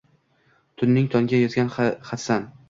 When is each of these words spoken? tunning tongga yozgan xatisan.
tunning 0.81 1.11
tongga 1.17 1.43
yozgan 1.43 1.71
xatisan. 1.77 2.51